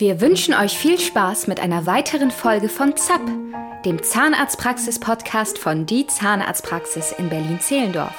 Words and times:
Wir 0.00 0.22
wünschen 0.22 0.54
euch 0.54 0.78
viel 0.78 0.98
Spaß 0.98 1.46
mit 1.46 1.60
einer 1.60 1.84
weiteren 1.84 2.30
Folge 2.30 2.70
von 2.70 2.96
ZAP, 2.96 3.20
dem 3.84 4.02
Zahnarztpraxis-Podcast 4.02 5.58
von 5.58 5.84
Die 5.84 6.06
Zahnarztpraxis 6.06 7.12
in 7.18 7.28
Berlin-Zehlendorf. 7.28 8.14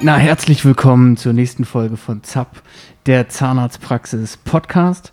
Na, 0.00 0.16
herzlich 0.16 0.64
willkommen 0.64 1.18
zur 1.18 1.34
nächsten 1.34 1.66
Folge 1.66 1.98
von 1.98 2.22
ZAP, 2.22 2.62
der 3.04 3.28
Zahnarztpraxis-Podcast. 3.28 5.12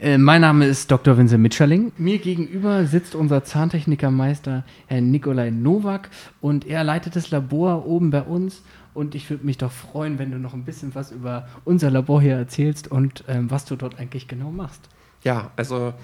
Äh, 0.00 0.18
mein 0.18 0.40
Name 0.40 0.66
ist 0.66 0.90
Dr. 0.90 1.16
Vincent 1.16 1.44
Mitscherling. 1.44 1.92
Mir 1.96 2.18
gegenüber 2.18 2.84
sitzt 2.84 3.14
unser 3.14 3.44
Zahntechnikermeister 3.44 4.64
Herr 4.88 5.00
Nikolai 5.00 5.50
Nowak 5.50 6.10
und 6.40 6.66
er 6.66 6.82
leitet 6.82 7.14
das 7.14 7.30
Labor 7.30 7.86
oben 7.86 8.10
bei 8.10 8.22
uns. 8.22 8.62
Und 8.98 9.14
ich 9.14 9.30
würde 9.30 9.46
mich 9.46 9.58
doch 9.58 9.70
freuen, 9.70 10.18
wenn 10.18 10.32
du 10.32 10.40
noch 10.40 10.54
ein 10.54 10.64
bisschen 10.64 10.92
was 10.96 11.12
über 11.12 11.46
unser 11.64 11.88
Labor 11.88 12.20
hier 12.20 12.34
erzählst 12.34 12.90
und 12.90 13.22
ähm, 13.28 13.48
was 13.48 13.64
du 13.64 13.76
dort 13.76 13.96
eigentlich 13.96 14.26
genau 14.26 14.50
machst. 14.50 14.88
Ja, 15.22 15.52
also 15.54 15.94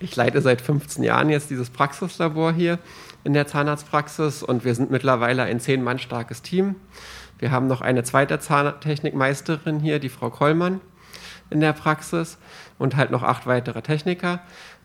ich 0.00 0.16
leite 0.16 0.40
seit 0.40 0.60
15 0.60 1.04
Jahren 1.04 1.30
jetzt 1.30 1.50
dieses 1.50 1.70
Praxislabor 1.70 2.52
hier 2.52 2.80
in 3.22 3.34
der 3.34 3.46
Zahnarztpraxis 3.46 4.42
und 4.42 4.64
wir 4.64 4.74
sind 4.74 4.90
mittlerweile 4.90 5.44
ein 5.44 5.60
zehn 5.60 5.84
Mann 5.84 6.00
starkes 6.00 6.42
Team. 6.42 6.74
Wir 7.38 7.52
haben 7.52 7.68
noch 7.68 7.82
eine 7.82 8.02
zweite 8.02 8.40
Zahntechnikmeisterin 8.40 9.78
hier, 9.78 10.00
die 10.00 10.08
Frau 10.08 10.28
Kollmann 10.28 10.80
in 11.50 11.60
der 11.60 11.72
Praxis 11.72 12.38
und 12.78 12.96
halt 12.96 13.12
noch 13.12 13.22
acht 13.22 13.46
weitere 13.46 13.80
Techniker. 13.80 14.40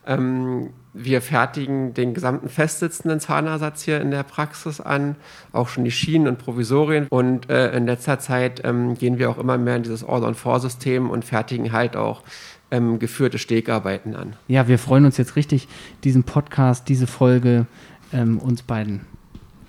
Ähm, 0.10 0.72
wir 0.94 1.22
fertigen 1.22 1.94
den 1.94 2.16
gesamten 2.16 2.50
festsitzenden 2.50 3.20
Zahnersatz 3.20 3.84
hier 3.84 4.02
in 4.02 4.10
der 4.10 4.24
Praxis 4.24 4.82
an, 4.82 5.16
auch 5.54 5.70
schon 5.70 5.86
die 5.86 5.92
Schienen 5.92 6.28
und 6.28 6.40
Provisorien. 6.40 7.08
Und 7.10 7.50
äh, 7.50 7.72
in 7.78 7.86
letzter 7.86 8.18
Zeit 8.20 8.62
ähm, 8.66 8.96
gehen 8.96 9.20
wir 9.20 9.30
auch 9.30 9.38
immer 9.38 9.58
mehr 9.60 9.76
in 9.76 9.84
dieses 9.84 10.04
All-on-4-System 10.04 11.10
und 11.12 11.26
fertigen 11.26 11.72
halt 11.72 11.96
auch 11.96 12.24
ähm, 12.72 12.98
geführte 12.98 13.38
Stegarbeiten 13.38 14.16
an. 14.16 14.36
Ja, 14.48 14.68
wir 14.68 14.80
freuen 14.80 15.06
uns 15.06 15.18
jetzt 15.18 15.36
richtig, 15.36 15.68
diesen 16.04 16.24
Podcast, 16.24 16.90
diese 16.90 17.06
Folge 17.06 17.68
ähm, 18.12 18.40
uns 18.40 18.64
beiden 18.64 19.06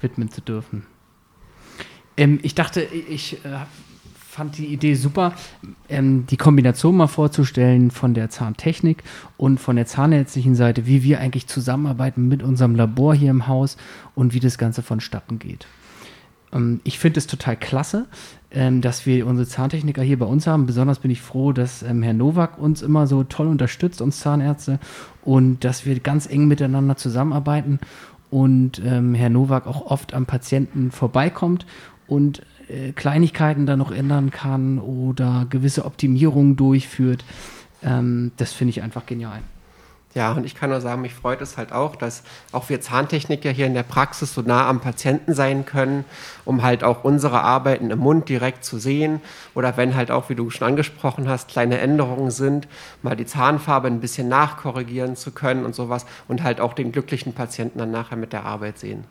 widmen 0.00 0.30
zu 0.30 0.40
dürfen. 0.40 0.86
Ähm, 2.16 2.38
ich 2.42 2.54
dachte, 2.54 2.80
ich 2.80 3.44
äh, 3.44 3.58
fand 4.40 4.56
die 4.56 4.72
Idee 4.72 4.94
super, 4.94 5.34
ähm, 5.90 6.24
die 6.24 6.38
Kombination 6.38 6.96
mal 6.96 7.08
vorzustellen 7.08 7.90
von 7.90 8.14
der 8.14 8.30
Zahntechnik 8.30 9.02
und 9.36 9.60
von 9.60 9.76
der 9.76 9.84
zahnärztlichen 9.84 10.54
Seite, 10.54 10.86
wie 10.86 11.02
wir 11.02 11.20
eigentlich 11.20 11.46
zusammenarbeiten 11.46 12.26
mit 12.26 12.42
unserem 12.42 12.74
Labor 12.74 13.14
hier 13.14 13.30
im 13.32 13.48
Haus 13.48 13.76
und 14.14 14.32
wie 14.32 14.40
das 14.40 14.56
Ganze 14.56 14.80
vonstatten 14.80 15.38
geht. 15.38 15.66
Ähm, 16.54 16.80
ich 16.84 16.98
finde 16.98 17.18
es 17.18 17.26
total 17.26 17.54
klasse, 17.54 18.06
ähm, 18.50 18.80
dass 18.80 19.04
wir 19.04 19.26
unsere 19.26 19.46
Zahntechniker 19.46 20.00
hier 20.00 20.18
bei 20.18 20.24
uns 20.24 20.46
haben. 20.46 20.64
Besonders 20.64 21.00
bin 21.00 21.10
ich 21.10 21.20
froh, 21.20 21.52
dass 21.52 21.82
ähm, 21.82 22.02
Herr 22.02 22.14
Nowak 22.14 22.56
uns 22.56 22.80
immer 22.80 23.06
so 23.06 23.24
toll 23.24 23.46
unterstützt, 23.46 24.00
uns 24.00 24.20
Zahnärzte, 24.20 24.78
und 25.20 25.64
dass 25.64 25.84
wir 25.84 26.00
ganz 26.00 26.26
eng 26.26 26.48
miteinander 26.48 26.96
zusammenarbeiten 26.96 27.78
und 28.30 28.80
ähm, 28.82 29.14
Herr 29.14 29.28
Nowak 29.28 29.66
auch 29.66 29.84
oft 29.84 30.14
am 30.14 30.24
Patienten 30.24 30.92
vorbeikommt 30.92 31.66
und 32.06 32.40
äh, 32.70 32.92
Kleinigkeiten 32.92 33.66
da 33.66 33.76
noch 33.76 33.90
ändern 33.90 34.30
kann 34.30 34.78
oder 34.78 35.46
gewisse 35.50 35.84
Optimierungen 35.84 36.56
durchführt. 36.56 37.24
Ähm, 37.82 38.32
das 38.36 38.52
finde 38.52 38.70
ich 38.70 38.82
einfach 38.82 39.06
genial. 39.06 39.40
Ja, 40.12 40.32
und 40.32 40.44
ich 40.44 40.56
kann 40.56 40.70
nur 40.70 40.80
sagen, 40.80 41.02
mich 41.02 41.14
freut 41.14 41.40
es 41.40 41.56
halt 41.56 41.70
auch, 41.70 41.94
dass 41.94 42.24
auch 42.50 42.68
wir 42.68 42.80
Zahntechniker 42.80 43.50
hier 43.50 43.66
in 43.66 43.74
der 43.74 43.84
Praxis 43.84 44.34
so 44.34 44.42
nah 44.42 44.68
am 44.68 44.80
Patienten 44.80 45.34
sein 45.34 45.64
können, 45.64 46.04
um 46.44 46.64
halt 46.64 46.82
auch 46.82 47.04
unsere 47.04 47.42
Arbeiten 47.42 47.90
im 47.92 48.00
Mund 48.00 48.28
direkt 48.28 48.64
zu 48.64 48.78
sehen. 48.78 49.20
Oder 49.54 49.76
wenn 49.76 49.94
halt 49.94 50.10
auch, 50.10 50.28
wie 50.28 50.34
du 50.34 50.50
schon 50.50 50.66
angesprochen 50.66 51.28
hast, 51.28 51.48
kleine 51.48 51.78
Änderungen 51.78 52.32
sind, 52.32 52.66
mal 53.02 53.14
die 53.14 53.26
Zahnfarbe 53.26 53.86
ein 53.86 54.00
bisschen 54.00 54.26
nachkorrigieren 54.28 55.14
zu 55.14 55.30
können 55.30 55.64
und 55.64 55.76
sowas 55.76 56.06
und 56.26 56.42
halt 56.42 56.60
auch 56.60 56.72
den 56.72 56.90
glücklichen 56.90 57.32
Patienten 57.32 57.78
dann 57.78 57.92
nachher 57.92 58.16
mit 58.16 58.32
der 58.32 58.44
Arbeit 58.44 58.80
sehen. 58.80 59.04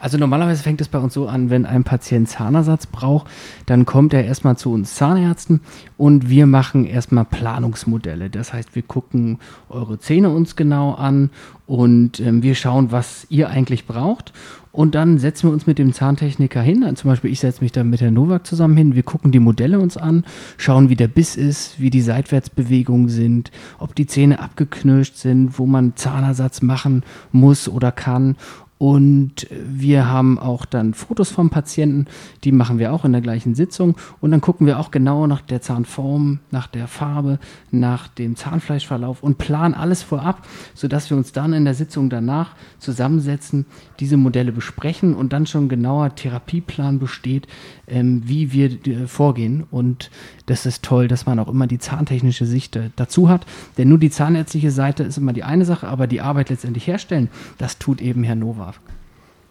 Also 0.00 0.18
normalerweise 0.18 0.62
fängt 0.62 0.80
es 0.80 0.88
bei 0.88 0.98
uns 0.98 1.14
so 1.14 1.28
an, 1.28 1.50
wenn 1.50 1.66
ein 1.66 1.84
Patient 1.84 2.28
Zahnersatz 2.28 2.86
braucht, 2.86 3.28
dann 3.66 3.84
kommt 3.84 4.14
er 4.14 4.24
erstmal 4.24 4.56
zu 4.56 4.72
uns 4.72 4.94
Zahnärzten 4.94 5.60
und 5.96 6.28
wir 6.28 6.46
machen 6.46 6.84
erstmal 6.84 7.24
Planungsmodelle. 7.24 8.30
Das 8.30 8.52
heißt, 8.52 8.74
wir 8.74 8.82
gucken 8.82 9.38
eure 9.68 9.98
Zähne 9.98 10.30
uns 10.30 10.56
genau 10.56 10.94
an 10.94 11.30
und 11.66 12.20
ähm, 12.20 12.42
wir 12.42 12.54
schauen, 12.54 12.92
was 12.92 13.26
ihr 13.28 13.50
eigentlich 13.50 13.86
braucht. 13.86 14.32
Und 14.70 14.94
dann 14.94 15.18
setzen 15.18 15.48
wir 15.48 15.52
uns 15.52 15.66
mit 15.66 15.78
dem 15.78 15.92
Zahntechniker 15.92 16.62
hin. 16.62 16.84
Zum 16.94 17.10
Beispiel, 17.10 17.32
ich 17.32 17.40
setze 17.40 17.62
mich 17.62 17.72
dann 17.72 17.90
mit 17.90 18.00
Herrn 18.00 18.14
Nowak 18.14 18.46
zusammen 18.46 18.76
hin. 18.76 18.94
Wir 18.94 19.02
gucken 19.02 19.32
die 19.32 19.40
Modelle 19.40 19.80
uns 19.80 19.96
an, 19.96 20.24
schauen, 20.56 20.88
wie 20.88 20.94
der 20.94 21.08
Biss 21.08 21.36
ist, 21.36 21.80
wie 21.80 21.90
die 21.90 22.00
Seitwärtsbewegungen 22.00 23.08
sind, 23.08 23.50
ob 23.78 23.96
die 23.96 24.06
Zähne 24.06 24.38
abgeknirscht 24.38 25.16
sind, 25.16 25.58
wo 25.58 25.66
man 25.66 25.96
Zahnersatz 25.96 26.62
machen 26.62 27.02
muss 27.32 27.68
oder 27.68 27.90
kann. 27.90 28.36
Und 28.78 29.48
wir 29.50 30.06
haben 30.06 30.38
auch 30.38 30.64
dann 30.64 30.94
Fotos 30.94 31.30
vom 31.30 31.50
Patienten, 31.50 32.06
die 32.44 32.52
machen 32.52 32.78
wir 32.78 32.92
auch 32.92 33.04
in 33.04 33.10
der 33.10 33.20
gleichen 33.20 33.56
Sitzung. 33.56 33.96
Und 34.20 34.30
dann 34.30 34.40
gucken 34.40 34.68
wir 34.68 34.78
auch 34.78 34.92
genau 34.92 35.26
nach 35.26 35.40
der 35.40 35.60
Zahnform, 35.60 36.38
nach 36.52 36.68
der 36.68 36.86
Farbe, 36.86 37.40
nach 37.72 38.06
dem 38.06 38.36
Zahnfleischverlauf 38.36 39.22
und 39.22 39.36
planen 39.38 39.74
alles 39.74 40.04
vorab, 40.04 40.46
sodass 40.74 41.10
wir 41.10 41.16
uns 41.16 41.32
dann 41.32 41.52
in 41.52 41.64
der 41.64 41.74
Sitzung 41.74 42.08
danach 42.08 42.54
zusammensetzen, 42.78 43.66
diese 43.98 44.16
Modelle 44.16 44.52
besprechen 44.52 45.14
und 45.14 45.32
dann 45.32 45.46
schon 45.46 45.68
genauer 45.68 46.14
Therapieplan 46.14 47.00
besteht, 47.00 47.48
ähm, 47.88 48.22
wie 48.26 48.52
wir 48.52 48.86
äh, 48.86 49.08
vorgehen. 49.08 49.64
Und 49.72 50.10
das 50.46 50.66
ist 50.66 50.84
toll, 50.84 51.08
dass 51.08 51.26
man 51.26 51.40
auch 51.40 51.48
immer 51.48 51.66
die 51.66 51.78
zahntechnische 51.78 52.46
Sicht 52.46 52.76
äh, 52.76 52.90
dazu 52.94 53.28
hat. 53.28 53.44
Denn 53.76 53.88
nur 53.88 53.98
die 53.98 54.10
zahnärztliche 54.10 54.70
Seite 54.70 55.02
ist 55.02 55.18
immer 55.18 55.32
die 55.32 55.42
eine 55.42 55.64
Sache, 55.64 55.88
aber 55.88 56.06
die 56.06 56.20
Arbeit 56.20 56.50
letztendlich 56.50 56.86
herstellen, 56.86 57.28
das 57.58 57.78
tut 57.78 58.00
eben 58.00 58.22
Herr 58.22 58.36
Nova. 58.36 58.67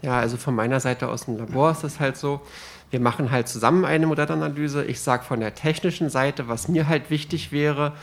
Ja, 0.02 0.20
also 0.20 0.38
von 0.38 0.56
meiner 0.56 0.80
Seite 0.80 1.10
aus 1.10 1.26
dem 1.26 1.38
Labor 1.38 1.72
ist 1.72 1.84
es 1.84 2.00
halt 2.00 2.18
so, 2.18 2.42
wir 2.90 3.00
machen 3.00 3.32
halt 3.32 3.48
zusammen 3.48 3.84
eine 3.84 4.08
Modellanalyse. 4.08 4.86
Ich 4.86 5.02
sage 5.02 5.24
von 5.24 5.40
der 5.40 5.56
technischen 5.56 6.10
Seite, 6.10 6.48
was 6.48 6.68
mir 6.68 6.88
halt 6.88 7.10
wichtig 7.10 7.52
wäre, 7.52 7.94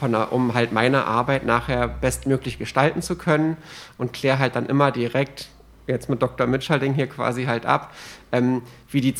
der, 0.00 0.32
um 0.32 0.54
halt 0.54 0.72
meine 0.72 1.06
Arbeit 1.06 1.44
nachher 1.44 1.88
bestmöglich 1.88 2.58
gestalten 2.58 3.02
zu 3.02 3.16
können 3.16 3.56
und 3.98 4.12
kläre 4.12 4.38
halt 4.38 4.56
dann 4.56 4.66
immer 4.66 4.92
direkt 4.92 5.48
jetzt 5.86 6.08
mit 6.08 6.22
Dr. 6.22 6.46
Mitschalding 6.46 6.94
hier 6.94 7.08
quasi 7.08 7.44
halt 7.44 7.66
ab, 7.66 7.92
ähm, 8.32 8.62
wie 8.88 9.00
die 9.00 9.14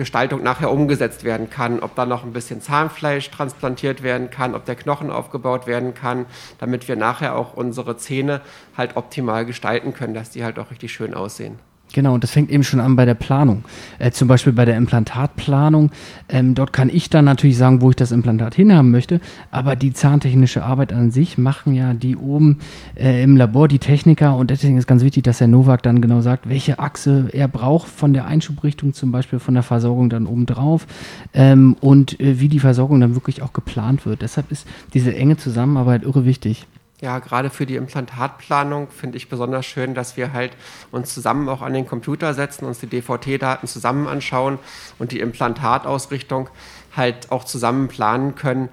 Zahngestaltung 0.00 0.42
nachher 0.42 0.70
umgesetzt 0.70 1.24
werden 1.24 1.50
kann, 1.50 1.80
ob 1.80 1.94
da 1.94 2.06
noch 2.06 2.24
ein 2.24 2.32
bisschen 2.32 2.62
Zahnfleisch 2.62 3.30
transplantiert 3.30 4.02
werden 4.02 4.30
kann, 4.30 4.54
ob 4.54 4.64
der 4.64 4.74
Knochen 4.74 5.10
aufgebaut 5.10 5.66
werden 5.66 5.92
kann, 5.92 6.24
damit 6.58 6.88
wir 6.88 6.96
nachher 6.96 7.36
auch 7.36 7.52
unsere 7.52 7.98
Zähne 7.98 8.40
halt 8.78 8.96
optimal 8.96 9.44
gestalten 9.44 9.92
können, 9.92 10.14
dass 10.14 10.30
die 10.30 10.42
halt 10.42 10.58
auch 10.58 10.70
richtig 10.70 10.90
schön 10.90 11.12
aussehen. 11.12 11.58
Genau, 11.92 12.14
und 12.14 12.22
das 12.22 12.30
fängt 12.30 12.50
eben 12.50 12.62
schon 12.62 12.80
an 12.80 12.96
bei 12.96 13.04
der 13.04 13.14
Planung. 13.14 13.64
Äh, 13.98 14.12
zum 14.12 14.28
Beispiel 14.28 14.52
bei 14.52 14.64
der 14.64 14.76
Implantatplanung. 14.76 15.90
Ähm, 16.28 16.54
dort 16.54 16.72
kann 16.72 16.88
ich 16.88 17.10
dann 17.10 17.24
natürlich 17.24 17.56
sagen, 17.56 17.80
wo 17.80 17.90
ich 17.90 17.96
das 17.96 18.12
Implantat 18.12 18.54
hinhaben 18.54 18.90
möchte. 18.90 19.20
Aber 19.50 19.74
die 19.76 19.92
zahntechnische 19.92 20.62
Arbeit 20.62 20.92
an 20.92 21.10
sich 21.10 21.38
machen 21.38 21.74
ja 21.74 21.94
die 21.94 22.16
oben 22.16 22.58
äh, 22.96 23.22
im 23.22 23.36
Labor, 23.36 23.66
die 23.66 23.78
Techniker. 23.78 24.36
Und 24.36 24.50
deswegen 24.50 24.78
ist 24.78 24.86
ganz 24.86 25.02
wichtig, 25.02 25.24
dass 25.24 25.38
der 25.38 25.48
Novak 25.48 25.82
dann 25.82 26.00
genau 26.00 26.20
sagt, 26.20 26.48
welche 26.48 26.78
Achse 26.78 27.28
er 27.32 27.48
braucht 27.48 27.88
von 27.88 28.12
der 28.12 28.26
Einschubrichtung, 28.26 28.94
zum 28.94 29.10
Beispiel 29.10 29.38
von 29.38 29.54
der 29.54 29.62
Versorgung 29.62 30.10
dann 30.10 30.26
oben 30.26 30.46
drauf. 30.46 30.86
Ähm, 31.34 31.76
und 31.80 32.20
äh, 32.20 32.38
wie 32.40 32.48
die 32.48 32.60
Versorgung 32.60 33.00
dann 33.00 33.14
wirklich 33.14 33.42
auch 33.42 33.52
geplant 33.52 34.06
wird. 34.06 34.22
Deshalb 34.22 34.52
ist 34.52 34.66
diese 34.94 35.14
enge 35.14 35.36
Zusammenarbeit 35.36 36.04
irre 36.04 36.24
wichtig. 36.24 36.66
Ja, 37.00 37.18
gerade 37.18 37.48
für 37.48 37.64
die 37.64 37.76
Implantatplanung 37.76 38.90
finde 38.90 39.16
ich 39.16 39.30
besonders 39.30 39.64
schön, 39.64 39.94
dass 39.94 40.18
wir 40.18 40.34
halt 40.34 40.52
uns 40.90 41.14
zusammen 41.14 41.48
auch 41.48 41.62
an 41.62 41.72
den 41.72 41.86
Computer 41.86 42.34
setzen, 42.34 42.66
uns 42.66 42.78
die 42.78 42.88
DVT-Daten 42.88 43.66
zusammen 43.66 44.06
anschauen 44.06 44.58
und 44.98 45.10
die 45.10 45.20
Implantatausrichtung 45.20 46.50
halt 46.94 47.32
auch 47.32 47.44
zusammen 47.44 47.88
planen 47.88 48.34
können, 48.34 48.68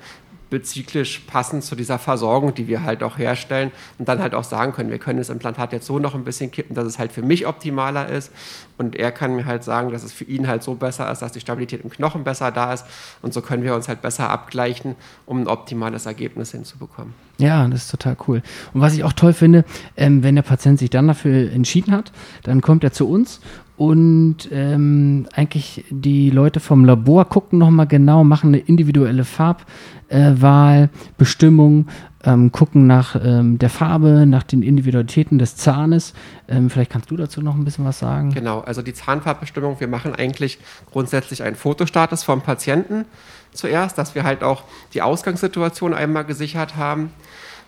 bezüglich 0.50 1.28
passend 1.28 1.64
zu 1.64 1.76
dieser 1.76 2.00
Versorgung, 2.00 2.54
die 2.54 2.68
wir 2.68 2.84
halt 2.84 3.04
auch 3.04 3.18
herstellen 3.18 3.72
und 3.98 4.08
dann 4.08 4.20
halt 4.20 4.34
auch 4.34 4.44
sagen 4.44 4.74
können, 4.74 4.90
wir 4.90 5.00
können 5.00 5.20
das 5.20 5.30
Implantat 5.30 5.74
jetzt 5.74 5.86
so 5.86 6.00
noch 6.00 6.16
ein 6.16 6.24
bisschen 6.24 6.52
kippen, 6.52 6.76
dass 6.76 6.86
es 6.86 7.00
halt 7.00 7.12
für 7.12 7.22
mich 7.22 7.48
optimaler 7.48 8.10
ist 8.10 8.32
und 8.78 8.96
er 8.96 9.12
kann 9.12 9.36
mir 9.36 9.46
halt 9.46 9.64
sagen, 9.64 9.92
dass 9.92 10.04
es 10.04 10.14
für 10.14 10.24
ihn 10.24 10.48
halt 10.48 10.64
so 10.64 10.76
besser 10.76 11.12
ist, 11.12 11.22
dass 11.22 11.32
die 11.32 11.40
Stabilität 11.40 11.84
im 11.84 11.90
Knochen 11.90 12.24
besser 12.24 12.52
da 12.52 12.74
ist 12.74 12.86
und 13.22 13.34
so 13.34 13.42
können 13.42 13.64
wir 13.64 13.76
uns 13.76 13.88
halt 13.88 14.02
besser 14.02 14.30
abgleichen, 14.30 14.96
um 15.26 15.42
ein 15.42 15.48
optimales 15.48 16.06
Ergebnis 16.06 16.52
hinzubekommen. 16.52 17.14
Ja, 17.38 17.68
das 17.68 17.84
ist 17.84 17.92
total 17.92 18.18
cool. 18.28 18.42
Und 18.74 18.82
was 18.82 18.94
ich 18.94 19.04
auch 19.04 19.14
toll 19.14 19.34
finde, 19.34 19.64
ähm, 19.96 20.24
wenn 20.24 20.36
der 20.36 20.42
Patient 20.42 20.80
sich 20.80 20.90
dann 20.90 21.08
dafür 21.08 21.52
entschieden 21.52 21.94
hat, 21.94 22.12
dann 22.44 22.62
kommt 22.62 22.84
er 22.84 22.92
zu 22.92 23.08
uns 23.08 23.42
und 23.78 24.50
ähm, 24.52 25.28
eigentlich 25.34 25.86
die 25.92 26.32
Leute 26.32 26.60
vom 26.60 26.84
Labor 26.84 27.26
gucken 27.26 27.60
nochmal 27.60 27.86
genau, 27.86 28.24
machen 28.24 28.48
eine 28.48 28.58
individuelle 28.58 29.24
Farbwahl, 29.24 30.84
äh, 30.84 30.88
Bestimmung 31.18 31.88
ähm, 32.24 32.52
gucken 32.52 32.88
nach 32.88 33.16
ähm, 33.24 33.60
der 33.60 33.70
Farbe, 33.70 34.26
nach 34.26 34.42
den 34.42 34.64
Individualitäten 34.64 35.38
des 35.38 35.56
Zahnes. 35.56 36.14
Ähm, 36.48 36.72
vielleicht 36.72 36.92
kannst 36.92 37.12
du 37.12 37.18
dazu 37.18 37.42
noch 37.42 37.56
ein 37.56 37.64
bisschen 37.66 37.86
was 37.86 38.00
sagen. 38.00 38.34
Genau, 38.34 38.62
also 38.62 38.82
die 38.82 38.96
Zahnfarbbestimmung, 38.96 39.80
wir 39.80 39.88
machen 39.88 40.16
eigentlich 40.16 40.58
grundsätzlich 40.92 41.44
einen 41.44 41.56
Fotostatus 41.56 42.24
vom 42.24 42.42
Patienten 42.42 43.06
zuerst, 43.54 43.98
dass 44.00 44.16
wir 44.16 44.24
halt 44.24 44.44
auch 44.44 44.64
die 44.96 45.04
Ausgangssituation 45.04 45.94
einmal 45.94 46.26
gesichert 46.26 46.76
haben. 46.78 47.12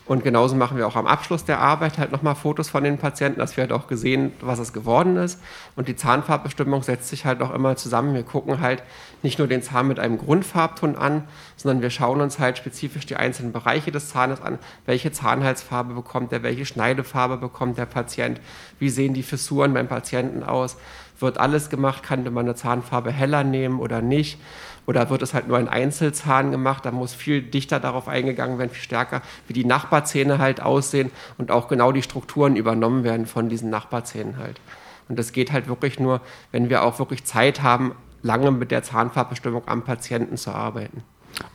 Und 0.10 0.24
genauso 0.24 0.56
machen 0.56 0.76
wir 0.76 0.88
auch 0.88 0.96
am 0.96 1.06
Abschluss 1.06 1.46
der 1.46 1.60
Arbeit 1.60 2.00
halt 2.00 2.12
nochmal 2.12 2.34
Fotos 2.34 2.68
von 2.68 2.84
den 2.84 2.98
Patienten, 2.98 3.38
dass 3.38 3.56
wir 3.56 3.62
halt 3.62 3.72
auch 3.72 3.86
gesehen, 3.86 4.32
was 4.42 4.58
es 4.58 4.74
geworden 4.74 5.18
ist. 5.18 5.40
Und 5.76 5.88
die 5.88 5.96
Zahnfarbbestimmung 5.96 6.82
setzt 6.82 7.10
sich 7.10 7.26
halt 7.26 7.44
auch 7.44 7.54
immer 7.54 7.76
zusammen. 7.76 8.16
Wir 8.16 8.24
gucken 8.24 8.60
halt 8.60 8.82
nicht 9.22 9.38
nur 9.38 9.48
den 9.48 9.62
Zahn 9.62 9.88
mit 9.88 10.00
einem 10.00 10.18
Grundfarbton 10.18 10.96
an, 10.96 11.26
sondern 11.58 11.84
wir 11.84 11.92
schauen 11.92 12.22
uns 12.22 12.40
halt 12.40 12.58
spezifisch 12.58 13.06
die 13.06 13.18
einzelnen 13.18 13.52
Bereiche 13.52 13.92
des 13.92 14.10
Zahnes 14.10 14.42
an. 14.42 14.58
Welche 14.88 15.12
Zahnhalsfarbe 15.12 15.94
bekommt 15.94 16.34
er, 16.34 16.42
welche 16.42 16.66
Schneidefarbe 16.66 17.38
bekommt 17.38 17.78
der 17.78 17.86
Patient, 17.86 18.42
wie 18.80 18.90
sehen 18.90 19.14
die 19.14 19.22
Fissuren 19.22 19.76
beim 19.76 19.88
Patienten 19.88 20.42
aus, 20.42 20.76
wird 21.21 21.38
alles 21.38 21.69
gemacht, 21.69 22.04
kann 22.04 22.24
man 22.24 22.45
eine 22.45 22.56
Zahnfarbe 22.56 23.12
heller 23.12 23.44
nehmen 23.44 23.80
oder 23.80 24.01
nicht 24.01 24.39
oder 24.89 25.10
wird 25.12 25.21
es 25.21 25.36
halt 25.36 25.48
nur 25.48 25.57
ein 25.57 25.69
Einzelzahn 25.69 26.50
gemacht? 26.50 26.83
Da 26.83 26.92
muss 26.92 27.13
viel 27.13 27.44
dichter 27.44 27.80
darauf 27.80 28.07
eingegangen 28.07 28.57
werden, 28.57 28.71
viel 28.71 28.81
stärker, 28.81 29.21
wie 29.48 29.54
die 29.54 29.66
Nachbarzähne 29.66 30.39
halt 30.39 30.62
aussehen 30.62 31.12
und 31.38 31.51
auch 31.51 31.68
genau 31.68 31.92
die 31.92 32.01
Strukturen 32.01 32.56
übernommen 32.56 33.04
werden 33.04 33.27
von 33.27 33.50
diesen 33.50 33.69
Nachbarzähnen 33.69 34.38
halt. 34.38 34.60
Und 35.07 35.19
das 35.19 35.31
geht 35.31 35.51
halt 35.51 35.68
wirklich 35.68 36.00
nur, 36.00 36.21
wenn 36.51 36.69
wir 36.69 36.83
auch 36.83 36.98
wirklich 36.98 37.24
Zeit 37.24 37.62
haben, 37.62 37.94
lange 38.24 38.50
mit 38.50 38.71
der 38.71 38.81
Zahnfarbbestimmung 38.81 39.68
am 39.68 39.83
Patienten 39.83 40.38
zu 40.38 40.51
arbeiten. 40.51 41.04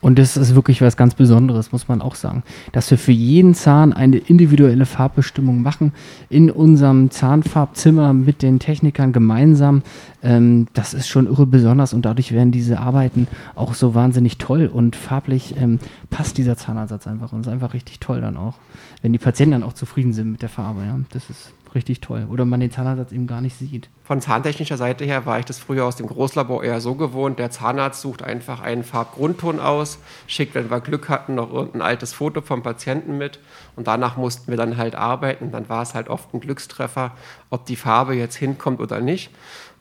Und 0.01 0.19
das 0.19 0.37
ist 0.37 0.55
wirklich 0.55 0.83
was 0.83 0.97
ganz 0.97 1.15
Besonderes, 1.15 1.73
muss 1.73 1.89
man 1.89 2.03
auch 2.03 2.15
sagen. 2.15 2.43
Dass 2.73 2.91
wir 2.91 2.99
für 2.99 3.13
jeden 3.13 3.55
Zahn 3.55 3.93
eine 3.93 4.19
individuelle 4.19 4.87
Farbbestimmung 4.87 5.63
machen 5.63 5.93
in 6.29 6.51
unserem 6.51 7.11
Zahnfarbzimmer 7.11 8.13
mit 8.13 8.43
den 8.43 8.59
Technikern 8.59 9.13
gemeinsam. 9.13 9.83
Ähm, 10.23 10.67
das 10.75 10.95
ist 10.95 11.09
schon 11.09 11.27
irre 11.27 11.47
besonders 11.47 11.95
und 11.95 12.05
dadurch 12.05 12.33
werden 12.33 12.53
diese 12.53 12.81
Arbeiten 12.81 13.29
auch 13.55 13.75
so 13.75 13.95
wahnsinnig 13.95 14.39
toll 14.39 14.67
und 14.67 14.97
farblich 14.97 15.55
ähm, 15.59 15.79
passt 16.11 16.39
dieser 16.39 16.57
Zahnersatz 16.57 17.07
einfach 17.07 17.33
und 17.33 17.41
ist 17.41 17.49
einfach 17.49 17.75
richtig 17.75 18.01
toll 18.01 18.21
dann 18.21 18.37
auch. 18.37 18.55
Wenn 19.03 19.13
die 19.13 19.19
Patienten 19.19 19.53
dann 19.53 19.63
auch 19.63 19.75
zufrieden 19.75 20.13
sind 20.13 20.33
mit 20.33 20.43
der 20.43 20.49
Farbe, 20.49 20.83
ja. 20.83 20.99
Das 21.11 21.31
ist 21.31 21.53
richtig 21.75 22.01
toll. 22.01 22.27
Oder 22.31 22.45
man 22.45 22.61
den 22.61 22.71
Zahnersatz 22.71 23.13
eben 23.13 23.27
gar 23.27 23.41
nicht 23.41 23.57
sieht. 23.57 23.89
Von 24.03 24.21
zahntechnischer 24.21 24.77
Seite 24.77 25.05
her 25.05 25.27
war 25.27 25.39
ich 25.39 25.45
das 25.45 25.59
früher 25.59 25.85
aus 25.85 25.97
dem 25.97 26.07
Großlabor 26.07 26.63
eher 26.63 26.81
so 26.81 26.95
gewohnt. 26.95 27.39
Der 27.39 27.51
Zahnarzt 27.51 28.01
sucht 28.01 28.23
einfach 28.23 28.61
einen 28.61 28.85
Farbgrundton 28.85 29.61
aus, 29.61 29.99
schickt, 30.27 30.55
wenn 30.55 30.71
wir 30.71 30.81
Glück 30.81 31.09
hatten, 31.09 31.35
noch 31.35 31.53
irgendein 31.53 31.83
altes 31.83 32.13
Foto 32.13 32.41
vom 32.41 32.63
Patienten 32.63 33.19
mit. 33.19 33.41
Und 33.77 33.87
danach 33.87 34.17
mussten 34.17 34.51
wir 34.51 34.57
dann 34.57 34.77
halt 34.77 34.95
arbeiten. 34.95 35.51
Dann 35.51 35.69
war 35.69 35.83
es 35.83 35.95
halt 35.95 36.09
oft 36.09 36.33
ein 36.35 36.41
Glückstreffer, 36.41 37.13
ob 37.51 37.67
die 37.67 37.77
Farbe 37.77 38.15
jetzt 38.15 38.37
hinkommt 38.37 38.81
oder 38.81 39.01
nicht. 39.01 39.31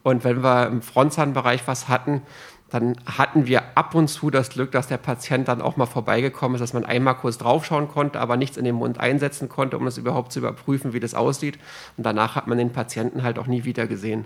Und 0.04 0.26
wenn 0.26 0.44
wir 0.44 0.68
im 0.68 0.82
Frontzahnbereich 0.82 1.66
was 1.66 1.88
hatten, 1.88 2.22
dann 2.74 2.96
hatten 3.06 3.46
wir 3.46 3.78
ab 3.78 3.94
und 3.94 4.08
zu 4.08 4.32
das 4.32 4.50
Glück, 4.50 4.72
dass 4.72 4.88
der 4.88 4.98
Patient 4.98 5.48
dann 5.48 5.62
auch 5.62 5.78
mal 5.78 5.86
vorbeigekommen 5.86 6.56
ist, 6.56 6.62
dass 6.62 6.74
man 6.74 6.86
einmal 6.86 7.14
kurz 7.14 7.38
draufschauen 7.38 7.88
konnte, 7.88 8.20
aber 8.20 8.36
nichts 8.36 8.58
in 8.58 8.66
den 8.66 8.74
Mund 8.74 9.00
einsetzen 9.00 9.48
konnte, 9.48 9.78
um 9.78 9.86
es 9.86 10.00
überhaupt 10.00 10.32
zu 10.32 10.40
überprüfen, 10.40 10.92
wie 10.92 11.00
das 11.00 11.14
aussieht. 11.14 11.60
Und 11.98 12.04
danach 12.04 12.36
hat 12.36 12.48
man 12.48 12.58
den 12.58 12.72
Patienten 12.72 13.22
halt 13.22 13.38
auch 13.38 13.46
nie 13.46 13.64
wieder 13.64 13.86
gesehen. 13.86 14.26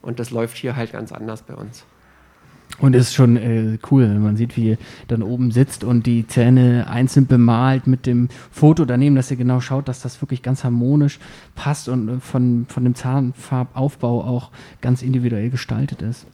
Und 0.00 0.18
das 0.18 0.30
läuft 0.30 0.56
hier 0.56 0.76
halt 0.76 0.92
ganz 0.92 1.12
anders 1.12 1.42
bei 1.42 1.54
uns. 1.54 1.84
Und 2.78 2.94
es 2.94 3.08
ist 3.08 3.14
schon 3.14 3.36
äh, 3.36 3.76
cool, 3.90 4.04
wenn 4.04 4.22
man 4.22 4.36
sieht, 4.36 4.56
wie 4.56 4.70
ihr 4.70 4.78
dann 5.08 5.22
oben 5.22 5.50
sitzt 5.50 5.84
und 5.84 6.06
die 6.06 6.26
Zähne 6.26 6.86
einzeln 6.88 7.26
bemalt 7.26 7.86
mit 7.86 8.06
dem 8.06 8.30
Foto 8.50 8.86
daneben, 8.86 9.14
dass 9.14 9.30
ihr 9.30 9.36
genau 9.36 9.60
schaut, 9.60 9.88
dass 9.88 10.00
das 10.00 10.22
wirklich 10.22 10.42
ganz 10.42 10.64
harmonisch 10.64 11.18
passt 11.54 11.90
und 11.90 12.08
äh, 12.08 12.20
von, 12.20 12.64
von 12.66 12.84
dem 12.84 12.94
Zahnfarbaufbau 12.94 14.24
auch 14.24 14.50
ganz 14.80 15.02
individuell 15.02 15.50
gestaltet 15.50 16.00
ist. 16.00 16.26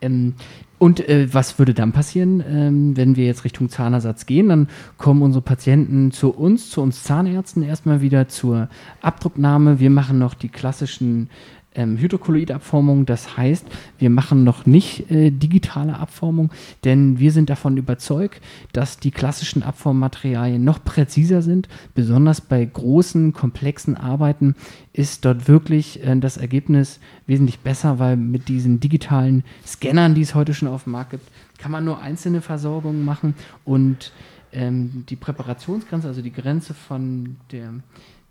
Ähm, 0.00 0.34
und 0.78 1.08
äh, 1.08 1.32
was 1.32 1.58
würde 1.58 1.74
dann 1.74 1.92
passieren, 1.92 2.42
ähm, 2.48 2.96
wenn 2.96 3.16
wir 3.16 3.26
jetzt 3.26 3.44
Richtung 3.44 3.68
Zahnersatz 3.68 4.26
gehen? 4.26 4.48
Dann 4.48 4.68
kommen 4.96 5.22
unsere 5.22 5.42
Patienten 5.42 6.12
zu 6.12 6.30
uns, 6.30 6.70
zu 6.70 6.80
uns 6.80 7.02
Zahnärzten 7.02 7.64
erstmal 7.64 8.00
wieder 8.00 8.28
zur 8.28 8.68
Abdrucknahme. 9.02 9.80
Wir 9.80 9.90
machen 9.90 10.18
noch 10.18 10.34
die 10.34 10.48
klassischen 10.48 11.30
ähm, 11.78 11.96
Hydrokolloidabformung. 11.96 13.06
Das 13.06 13.36
heißt, 13.36 13.64
wir 13.98 14.10
machen 14.10 14.44
noch 14.44 14.66
nicht 14.66 15.10
äh, 15.10 15.30
digitale 15.30 15.96
Abformung, 15.98 16.50
denn 16.84 17.18
wir 17.18 17.32
sind 17.32 17.48
davon 17.48 17.76
überzeugt, 17.76 18.42
dass 18.72 18.98
die 18.98 19.12
klassischen 19.12 19.62
Abformmaterialien 19.62 20.62
noch 20.62 20.82
präziser 20.84 21.40
sind. 21.40 21.68
Besonders 21.94 22.40
bei 22.40 22.64
großen, 22.64 23.32
komplexen 23.32 23.96
Arbeiten 23.96 24.56
ist 24.92 25.24
dort 25.24 25.48
wirklich 25.48 26.04
äh, 26.04 26.16
das 26.16 26.36
Ergebnis 26.36 26.98
wesentlich 27.26 27.60
besser, 27.60 27.98
weil 27.98 28.16
mit 28.16 28.48
diesen 28.48 28.80
digitalen 28.80 29.44
Scannern, 29.64 30.14
die 30.14 30.22
es 30.22 30.34
heute 30.34 30.54
schon 30.54 30.68
auf 30.68 30.84
dem 30.84 30.92
Markt 30.92 31.12
gibt, 31.12 31.28
kann 31.58 31.70
man 31.70 31.84
nur 31.84 32.00
einzelne 32.00 32.40
Versorgungen 32.40 33.04
machen 33.04 33.34
und 33.64 34.12
ähm, 34.52 35.04
die 35.08 35.16
Präparationsgrenze, 35.16 36.08
also 36.08 36.22
die 36.22 36.32
Grenze 36.32 36.74
von 36.74 37.36
der 37.52 37.74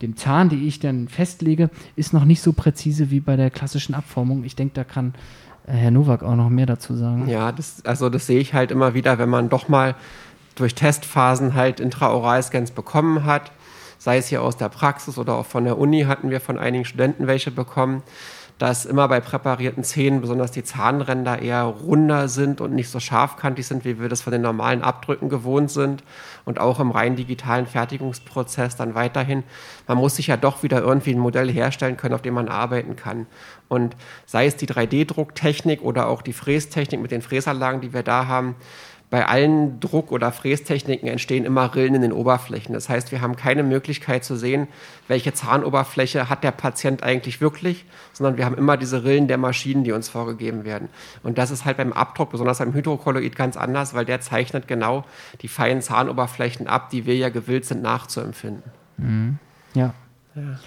dem 0.02 0.16
Zahn, 0.16 0.50
die 0.50 0.68
ich 0.68 0.80
dann 0.80 1.08
festlege, 1.08 1.70
ist 1.96 2.14
noch 2.14 2.26
nicht 2.26 2.42
so 2.42 2.54
präzise 2.54 3.10
wie 3.10 3.20
bei 3.20 3.36
der 3.36 3.50
klassischen 3.50 3.96
Abformung. 3.96 4.44
Ich 4.44 4.56
denke, 4.56 4.74
da 4.76 4.84
kann 4.84 5.14
äh, 5.66 5.74
Herr 5.74 5.92
Nowak 5.92 6.24
auch 6.24 6.36
noch 6.36 6.50
mehr 6.50 6.66
dazu 6.66 6.96
sagen. 6.96 7.28
Ja, 7.28 7.52
das, 7.52 7.84
also 7.86 8.10
das 8.10 8.28
sehe 8.28 8.40
ich 8.40 8.54
halt 8.54 8.72
immer 8.72 8.94
wieder, 8.94 9.18
wenn 9.18 9.30
man 9.30 9.50
doch 9.50 9.68
mal 9.68 9.96
durch 10.56 10.76
Testphasen 10.76 11.54
halt 11.54 11.80
Intraoralscans 11.80 12.72
bekommen 12.72 13.26
hat, 13.26 13.52
sei 13.98 14.18
es 14.18 14.28
hier 14.28 14.42
aus 14.42 14.58
der 14.58 14.70
Praxis 14.70 15.18
oder 15.18 15.36
auch 15.36 15.46
von 15.46 15.64
der 15.64 15.78
Uni 15.78 16.04
hatten 16.04 16.30
wir 16.30 16.42
von 16.42 16.58
einigen 16.58 16.86
Studenten 16.86 17.28
welche 17.28 17.52
bekommen 17.52 18.04
dass 18.58 18.86
immer 18.86 19.08
bei 19.08 19.20
präparierten 19.20 19.84
Zähnen 19.84 20.22
besonders 20.22 20.52
die 20.52 20.64
Zahnränder 20.64 21.42
eher 21.42 21.64
runder 21.64 22.28
sind 22.28 22.60
und 22.60 22.74
nicht 22.74 22.90
so 22.90 23.00
scharfkantig 23.00 23.68
sind, 23.68 23.86
wie 23.86 24.00
wir 24.00 24.10
das 24.10 24.22
von 24.22 24.32
den 24.32 24.42
normalen 24.42 24.82
Abdrücken 24.82 25.30
gewohnt 25.30 25.70
sind. 25.70 26.04
Und 26.44 26.60
auch 26.60 26.80
im 26.80 26.92
rein 26.92 27.16
digitalen 27.16 27.68
Fertigungsprozess 27.68 28.76
dann 28.76 28.96
weiterhin. 28.96 29.44
Man 29.88 29.98
muss 29.98 30.16
sich 30.16 30.28
ja 30.28 30.38
doch 30.38 30.64
wieder 30.64 30.82
irgendwie 30.82 31.12
ein 31.12 31.20
Modell 31.20 31.52
herstellen 31.52 31.98
können, 31.98 32.16
auf 32.16 32.22
dem 32.22 32.34
man 32.34 32.48
arbeiten 32.48 32.96
kann. 32.96 33.28
Und 33.68 33.96
sei 34.26 34.48
es 34.48 34.56
die 34.56 34.68
3D-Drucktechnik 34.68 35.82
oder 35.82 36.08
auch 36.08 36.22
die 36.22 36.34
Frästechnik 36.34 37.02
mit 37.02 37.12
den 37.12 37.22
Fräsanlagen, 37.22 37.82
die 37.82 37.94
wir 37.94 38.04
da 38.04 38.28
haben, 38.28 38.56
bei 39.10 39.26
allen 39.26 39.80
Druck- 39.80 40.12
oder 40.12 40.34
Frästechniken 40.34 41.08
entstehen 41.08 41.46
immer 41.46 41.74
Rillen 41.74 41.96
in 41.96 42.02
den 42.02 42.12
Oberflächen. 42.12 42.74
Das 42.74 42.90
heißt, 42.90 43.14
wir 43.14 43.22
haben 43.22 43.38
keine 43.38 43.64
Möglichkeit 43.64 44.26
zu 44.26 44.36
sehen, 44.36 44.68
welche 45.08 45.34
Zahnoberfläche 45.34 46.30
hat 46.30 46.44
der 46.44 46.52
Patient 46.52 47.04
eigentlich 47.04 47.40
wirklich, 47.40 47.86
sondern 48.12 48.36
wir 48.36 48.44
haben 48.44 48.58
immer 48.58 48.76
diese 48.76 49.06
Rillen 49.06 49.30
der 49.30 49.38
Maschinen, 49.38 49.86
die 49.86 49.94
uns 49.94 50.10
vorgegeben 50.10 50.66
werden. 50.66 50.90
Und 51.24 51.38
das 51.38 51.52
ist 51.52 51.64
halt 51.64 51.78
beim 51.78 51.94
Abdruck, 51.94 52.32
besonders 52.32 52.58
beim 52.58 52.74
Hydrokolloid, 52.74 53.36
ganz 53.36 53.56
anders, 53.56 53.94
weil 53.94 54.04
der 54.04 54.20
zeichnet 54.20 54.68
genau 54.68 55.06
die 55.42 55.48
feinen 55.48 55.82
Zahnoberflächen 55.82 56.68
ab, 56.68 56.90
die 56.90 57.06
wir 57.06 57.16
ja 57.16 57.30
gewillt 57.30 57.66
sind 57.66 57.82
nachzuempfinden. 57.82 58.64
Mhm. 58.98 59.40
Ja. 59.74 59.94
ja. 60.36 60.60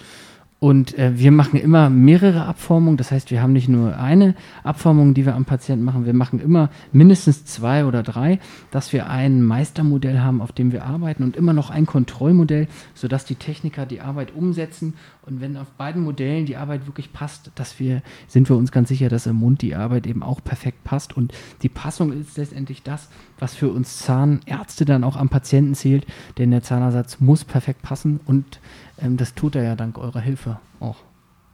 Und 0.63 0.95
äh, 0.99 1.17
wir 1.17 1.31
machen 1.31 1.59
immer 1.59 1.89
mehrere 1.89 2.45
Abformungen. 2.45 2.95
Das 2.95 3.09
heißt, 3.09 3.31
wir 3.31 3.41
haben 3.41 3.51
nicht 3.51 3.67
nur 3.67 3.97
eine 3.97 4.35
Abformung, 4.63 5.15
die 5.15 5.25
wir 5.25 5.33
am 5.33 5.43
Patienten 5.43 5.83
machen. 5.83 6.05
Wir 6.05 6.13
machen 6.13 6.39
immer 6.39 6.69
mindestens 6.91 7.45
zwei 7.45 7.83
oder 7.83 8.03
drei, 8.03 8.37
dass 8.69 8.93
wir 8.93 9.09
ein 9.09 9.41
Meistermodell 9.41 10.19
haben, 10.19 10.39
auf 10.39 10.51
dem 10.51 10.71
wir 10.71 10.85
arbeiten 10.85 11.23
und 11.23 11.35
immer 11.35 11.53
noch 11.53 11.71
ein 11.71 11.87
Kontrollmodell, 11.87 12.67
sodass 12.93 13.25
die 13.25 13.33
Techniker 13.33 13.87
die 13.87 14.01
Arbeit 14.01 14.35
umsetzen. 14.35 14.93
Und 15.23 15.41
wenn 15.41 15.57
auf 15.57 15.71
beiden 15.71 16.03
Modellen 16.03 16.45
die 16.45 16.57
Arbeit 16.57 16.85
wirklich 16.85 17.11
passt, 17.11 17.49
dass 17.55 17.79
wir, 17.79 18.03
sind 18.27 18.47
wir 18.47 18.55
uns 18.55 18.71
ganz 18.71 18.89
sicher, 18.89 19.09
dass 19.09 19.25
im 19.25 19.37
Mund 19.37 19.63
die 19.63 19.73
Arbeit 19.73 20.05
eben 20.05 20.21
auch 20.21 20.43
perfekt 20.43 20.83
passt. 20.83 21.17
Und 21.17 21.33
die 21.63 21.69
Passung 21.69 22.13
ist 22.13 22.37
letztendlich 22.37 22.83
das, 22.83 23.09
was 23.41 23.55
für 23.55 23.69
uns 23.69 23.97
Zahnärzte 23.97 24.85
dann 24.85 25.03
auch 25.03 25.17
am 25.17 25.29
Patienten 25.29 25.75
zählt. 25.75 26.05
Denn 26.37 26.51
der 26.51 26.63
Zahnersatz 26.63 27.19
muss 27.19 27.43
perfekt 27.43 27.81
passen 27.81 28.19
und 28.25 28.59
ähm, 29.01 29.17
das 29.17 29.33
tut 29.33 29.55
er 29.55 29.63
ja 29.63 29.75
dank 29.75 29.97
eurer 29.97 30.21
Hilfe 30.21 30.59
auch. 30.79 30.97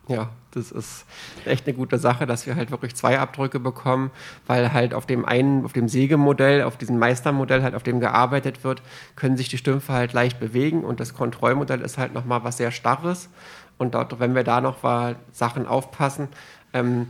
Ja, 0.09 0.29
das 0.51 0.71
ist 0.71 1.05
echt 1.45 1.67
eine 1.67 1.75
gute 1.75 1.97
Sache, 1.97 2.25
dass 2.25 2.45
wir 2.45 2.55
halt 2.55 2.71
wirklich 2.71 2.95
zwei 2.95 3.19
Abdrücke 3.19 3.59
bekommen, 3.59 4.11
weil 4.45 4.71
halt 4.71 4.93
auf 4.93 5.05
dem 5.05 5.25
einen, 5.25 5.65
auf 5.65 5.73
dem 5.73 5.89
Sägemodell, 5.89 6.63
auf 6.63 6.77
diesem 6.77 6.97
Meistermodell 6.97 7.61
halt, 7.61 7.75
auf 7.75 7.83
dem 7.83 7.99
gearbeitet 7.99 8.63
wird, 8.63 8.81
können 9.15 9.35
sich 9.35 9.49
die 9.49 9.57
Stümpfe 9.57 9.91
halt 9.91 10.13
leicht 10.13 10.39
bewegen 10.39 10.85
und 10.85 11.01
das 11.01 11.13
Kontrollmodell 11.13 11.81
ist 11.81 11.97
halt 11.97 12.13
nochmal 12.13 12.43
was 12.45 12.57
sehr 12.57 12.71
Starres 12.71 13.29
und 13.77 13.95
dort, 13.95 14.19
wenn 14.19 14.33
wir 14.33 14.43
da 14.43 14.61
noch 14.61 14.81
mal 14.81 15.17
Sachen 15.33 15.67
aufpassen, 15.67 16.29
ähm, 16.73 17.07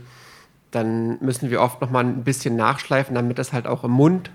dann 0.72 1.18
müssen 1.20 1.50
wir 1.50 1.62
oft 1.62 1.80
nochmal 1.80 2.04
ein 2.04 2.24
bisschen 2.24 2.56
nachschleifen, 2.56 3.14
damit 3.14 3.38
das 3.38 3.52
halt 3.52 3.66
auch 3.66 3.84
im 3.84 3.92
Mund 3.92 4.30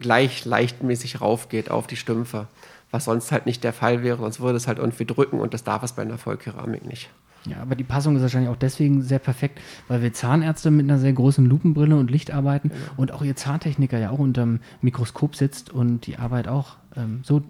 gleich 0.00 0.44
leichtmäßig 0.44 1.20
raufgeht 1.20 1.70
auf 1.70 1.86
die 1.86 1.96
Stümpfe 1.96 2.48
was 2.90 3.04
sonst 3.04 3.32
halt 3.32 3.46
nicht 3.46 3.64
der 3.64 3.72
Fall 3.72 4.02
wäre. 4.02 4.18
Sonst 4.18 4.40
würde 4.40 4.56
es 4.56 4.66
halt 4.66 4.78
irgendwie 4.78 5.04
drücken 5.04 5.40
und 5.40 5.54
das 5.54 5.64
darf 5.64 5.82
es 5.82 5.92
bei 5.92 6.02
einer 6.02 6.18
Vollkeramik 6.18 6.86
nicht. 6.86 7.10
Ja, 7.46 7.56
aber 7.62 7.74
die 7.74 7.84
Passung 7.84 8.16
ist 8.16 8.22
wahrscheinlich 8.22 8.50
auch 8.50 8.56
deswegen 8.56 9.00
sehr 9.00 9.18
perfekt, 9.18 9.60
weil 9.88 10.02
wir 10.02 10.12
Zahnärzte 10.12 10.70
mit 10.70 10.84
einer 10.84 10.98
sehr 10.98 11.14
großen 11.14 11.46
Lupenbrille 11.46 11.96
und 11.96 12.10
Licht 12.10 12.32
arbeiten 12.32 12.68
genau. 12.68 12.80
und 12.98 13.12
auch 13.12 13.22
ihr 13.22 13.34
Zahntechniker 13.34 13.98
ja 13.98 14.10
auch 14.10 14.18
unterm 14.18 14.60
Mikroskop 14.82 15.36
sitzt 15.36 15.70
und 15.70 16.06
die 16.06 16.18
Arbeit 16.18 16.48
auch 16.48 16.76
ähm, 16.96 17.20
so 17.22 17.42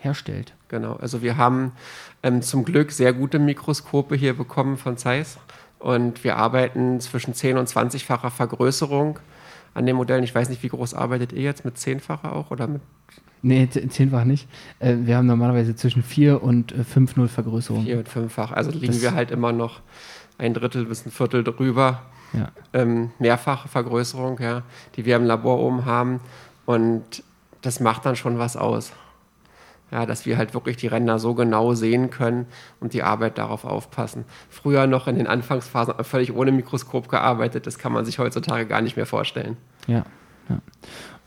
herstellt. 0.00 0.52
Genau, 0.68 0.94
also 0.96 1.22
wir 1.22 1.38
haben 1.38 1.72
ähm, 2.22 2.42
zum 2.42 2.64
Glück 2.64 2.92
sehr 2.92 3.14
gute 3.14 3.38
Mikroskope 3.38 4.16
hier 4.16 4.36
bekommen 4.36 4.76
von 4.76 4.98
Zeiss 4.98 5.38
und 5.78 6.24
wir 6.24 6.36
arbeiten 6.36 7.00
zwischen 7.00 7.32
10 7.32 7.56
und 7.56 7.70
20-facher 7.70 8.30
Vergrößerung 8.30 9.18
an 9.78 9.86
den 9.86 9.96
Modellen. 9.96 10.24
Ich 10.24 10.34
weiß 10.34 10.48
nicht, 10.50 10.62
wie 10.62 10.68
groß 10.68 10.94
arbeitet 10.94 11.32
ihr 11.32 11.42
jetzt? 11.42 11.64
Mit 11.64 11.76
10-facher 11.76 12.32
auch 12.32 12.50
oder 12.50 12.66
mit 12.66 12.82
Nee, 13.40 13.68
zehnfach 13.68 14.24
nicht. 14.24 14.48
Äh, 14.80 14.96
wir 15.02 15.16
haben 15.16 15.26
normalerweise 15.26 15.76
zwischen 15.76 16.02
4 16.02 16.42
und 16.42 16.72
5 16.72 17.16
0 17.16 17.28
Vergrößerung. 17.28 17.84
4 17.84 17.98
und 17.98 18.08
5-fach. 18.08 18.50
Also 18.50 18.72
liegen 18.72 18.88
das 18.88 19.00
wir 19.00 19.14
halt 19.14 19.30
immer 19.30 19.52
noch 19.52 19.80
ein 20.38 20.54
Drittel 20.54 20.86
bis 20.86 21.06
ein 21.06 21.12
Viertel 21.12 21.44
drüber. 21.44 22.02
Ja. 22.32 22.50
Ähm, 22.72 23.10
mehrfache 23.18 23.68
Vergrößerung, 23.68 24.38
ja, 24.40 24.62
die 24.96 25.06
wir 25.06 25.16
im 25.16 25.24
Labor 25.24 25.60
oben 25.60 25.84
haben. 25.84 26.20
Und 26.66 27.22
das 27.62 27.80
macht 27.80 28.04
dann 28.06 28.16
schon 28.16 28.38
was 28.38 28.56
aus. 28.56 28.92
Ja, 29.90 30.04
dass 30.04 30.26
wir 30.26 30.36
halt 30.36 30.52
wirklich 30.52 30.76
die 30.76 30.86
Ränder 30.86 31.18
so 31.18 31.34
genau 31.34 31.72
sehen 31.72 32.10
können 32.10 32.46
und 32.78 32.92
die 32.92 33.02
Arbeit 33.02 33.38
darauf 33.38 33.64
aufpassen. 33.64 34.26
Früher 34.50 34.86
noch 34.86 35.08
in 35.08 35.16
den 35.16 35.26
Anfangsphasen 35.26 35.94
völlig 36.04 36.34
ohne 36.34 36.52
Mikroskop 36.52 37.08
gearbeitet, 37.08 37.66
das 37.66 37.78
kann 37.78 37.92
man 37.92 38.04
sich 38.04 38.18
heutzutage 38.18 38.66
gar 38.66 38.82
nicht 38.82 38.96
mehr 38.96 39.06
vorstellen. 39.06 39.56
Ja, 39.86 40.04
ja. 40.50 40.60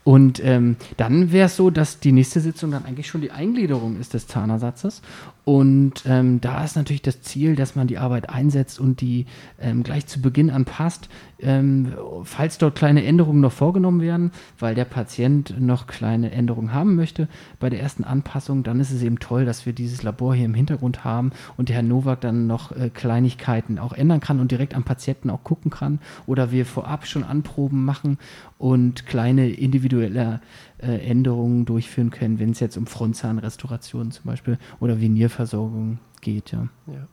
Und 0.04 0.44
ähm, 0.44 0.78
dann 0.98 1.32
wäre 1.32 1.46
es 1.46 1.56
so, 1.56 1.70
dass 1.70 2.00
die 2.00 2.12
nächste 2.12 2.40
Sitzung 2.40 2.72
dann 2.72 2.86
eigentlich 2.86 3.08
schon 3.08 3.22
die 3.22 3.32
Eingliederung 3.32 4.00
ist 4.00 4.16
des 4.16 4.28
Zahnersatzes. 4.28 5.02
Und 5.44 6.04
ähm, 6.06 6.40
da 6.40 6.64
ist 6.64 6.76
natürlich 6.76 7.02
das 7.02 7.22
Ziel, 7.22 7.56
dass 7.56 7.76
man 7.76 7.88
die 7.88 7.98
Arbeit 7.98 8.30
einsetzt 8.30 8.80
und 8.80 9.02
die 9.02 9.26
ähm, 9.60 9.84
gleich 9.84 10.08
zu 10.08 10.22
Beginn 10.22 10.50
anpasst, 10.50 11.10
ähm, 11.40 11.94
falls 12.24 12.60
dort 12.60 12.76
kleine 12.76 13.04
Änderungen 13.04 13.42
noch 13.42 13.52
vorgenommen 13.52 14.02
werden, 14.02 14.32
weil 14.60 14.76
der 14.76 14.86
Patient 14.86 15.60
noch 15.60 15.88
kleine 15.88 16.32
Änderungen 16.32 16.74
haben 16.74 16.96
möchte 16.96 17.28
bei 17.60 17.70
der 17.72 17.82
ersten 17.82 18.04
Anpassung, 18.04 18.62
dann 18.62 18.80
ist 18.80 18.92
es 18.92 19.02
eben 19.02 19.20
toll, 19.20 19.46
dass 19.46 19.66
wir 19.66 19.74
dieses 19.74 20.04
Labor 20.04 20.36
hier 20.36 20.46
im 20.46 20.54
Hintergrund 20.54 21.04
haben 21.04 21.32
und 21.58 21.70
der 21.70 21.78
Herr 21.78 21.84
Nowak 21.84 22.22
dann 22.22 22.46
noch 22.46 22.72
äh, 22.72 22.90
Kleinigkeiten 22.94 23.80
auch 23.80 23.94
ändern 23.94 24.20
kann 24.20 24.40
und 24.40 24.52
direkt 24.52 24.76
am 24.76 24.84
Patienten 24.84 25.32
auch 25.32 25.44
gucken 25.44 25.72
kann 25.72 26.00
oder 26.28 26.52
wir 26.52 26.68
vorab 26.68 27.08
schon 27.08 27.24
Anproben 27.24 27.84
machen 27.84 28.20
und 28.60 29.08
kleine 29.08 29.50
individuelle 29.50 29.91
äh, 30.00 30.40
Änderungen 30.80 31.66
durchführen 31.66 32.10
können, 32.10 32.40
wenn 32.40 32.52
es 32.52 32.60
jetzt 32.60 32.78
um 32.78 32.88
Frontzahnrestauration 32.88 34.12
zum 34.12 34.26
Beispiel 34.26 34.58
oder 34.80 35.02
Venierversorgung 35.02 36.00
geht. 36.22 36.52
Ja. 36.52 36.68
ja. 36.88 37.08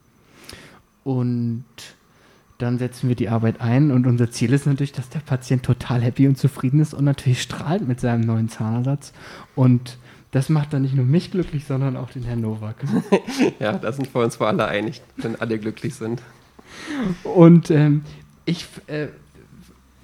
Und 1.05 1.65
dann 2.59 2.79
setzen 2.79 3.09
wir 3.09 3.17
die 3.17 3.29
Arbeit 3.29 3.61
ein 3.61 3.91
und 3.91 4.07
unser 4.07 4.31
Ziel 4.31 4.53
ist 4.53 4.67
natürlich, 4.67 4.93
dass 4.93 5.09
der 5.09 5.21
Patient 5.21 5.63
total 5.63 6.03
happy 6.03 6.27
und 6.27 6.37
zufrieden 6.37 6.81
ist 6.81 6.93
und 6.93 7.05
natürlich 7.05 7.41
strahlt 7.41 7.87
mit 7.87 8.01
seinem 8.01 8.23
neuen 8.23 8.49
Zahnersatz. 8.49 9.13
Und 9.55 9.99
das 10.33 10.49
macht 10.49 10.73
dann 10.73 10.83
nicht 10.83 10.95
nur 10.95 11.05
mich 11.05 11.31
glücklich, 11.31 11.65
sondern 11.65 11.97
auch 11.97 12.11
den 12.11 12.25
Herrn 12.25 12.41
Nowak. 12.41 12.77
ja, 13.61 13.73
da 13.73 13.93
sind 13.93 14.13
wir 14.13 14.23
uns 14.23 14.39
wohl 14.41 14.49
alle 14.49 14.67
einig, 14.67 15.01
wenn 15.17 15.37
alle 15.37 15.59
glücklich 15.59 15.95
sind. 15.95 16.21
Und 17.23 17.71
ähm, 17.71 18.03
ich 18.45 18.67
äh, 18.89 19.09